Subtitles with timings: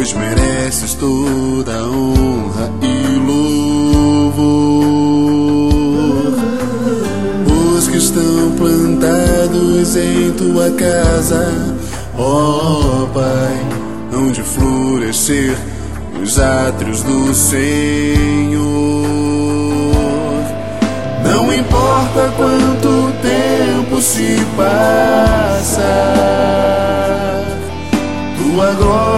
[0.00, 4.40] pois mereces toda a honra e louvor.
[7.76, 11.76] Os que estão plantados em tua casa,
[12.16, 13.62] ó Pai,
[14.10, 15.54] hão de florescer
[16.18, 18.62] nos átrios do Senhor.
[21.22, 25.82] Não importa quanto tempo se passa,
[28.38, 29.09] tua glória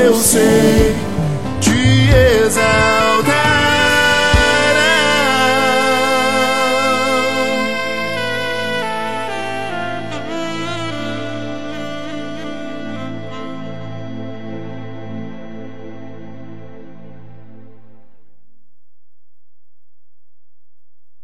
[0.00, 0.59] eu sei.